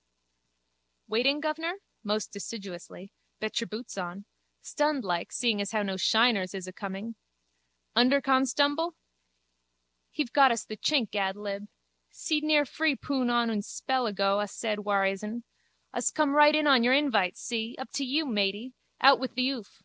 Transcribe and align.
_Waiting, 1.10 1.42
guvnor? 1.42 1.74
Most 2.02 2.32
deciduously. 2.32 3.12
Bet 3.38 3.60
your 3.60 3.68
boots 3.68 3.98
on. 3.98 4.24
Stunned 4.62 5.04
like, 5.04 5.30
seeing 5.30 5.60
as 5.60 5.72
how 5.72 5.82
no 5.82 5.98
shiners 5.98 6.54
is 6.54 6.66
acoming. 6.66 7.16
Underconstumble? 7.94 8.94
He've 10.10 10.32
got 10.32 10.58
the 10.68 10.78
chink 10.78 11.14
ad 11.14 11.36
lib. 11.36 11.68
Seed 12.08 12.44
near 12.44 12.64
free 12.64 12.96
poun 12.96 13.28
on 13.28 13.50
un 13.50 13.58
a 13.58 13.62
spell 13.62 14.06
ago 14.06 14.40
a 14.40 14.48
said 14.48 14.86
war 14.86 15.04
hisn. 15.04 15.42
Us 15.92 16.10
come 16.10 16.34
right 16.34 16.54
in 16.54 16.66
on 16.66 16.82
your 16.82 16.94
invite, 16.94 17.36
see? 17.36 17.76
Up 17.78 17.90
to 17.90 18.04
you, 18.06 18.24
matey. 18.24 18.72
Out 19.02 19.20
with 19.20 19.34
the 19.34 19.50
oof. 19.50 19.82